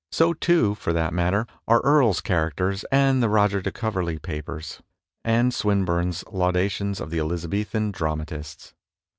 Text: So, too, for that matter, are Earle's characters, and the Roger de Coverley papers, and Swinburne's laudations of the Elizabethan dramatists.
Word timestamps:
So, 0.11 0.33
too, 0.33 0.73
for 0.73 0.93
that 0.93 1.13
matter, 1.13 1.45
are 1.67 1.79
Earle's 1.83 2.21
characters, 2.21 2.83
and 2.91 3.21
the 3.21 3.29
Roger 3.29 3.61
de 3.61 3.71
Coverley 3.71 4.17
papers, 4.17 4.81
and 5.23 5.53
Swinburne's 5.53 6.23
laudations 6.31 6.99
of 6.99 7.11
the 7.11 7.19
Elizabethan 7.19 7.91
dramatists. 7.91 8.73